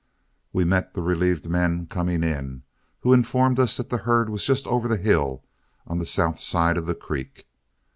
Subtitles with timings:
[0.51, 2.63] We met the relieved men coming in,
[3.01, 5.43] who informed us that the herd was just over the hill
[5.85, 7.47] on the south side of the creek.